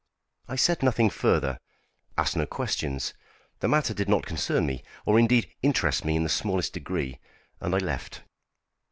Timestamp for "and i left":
7.59-8.23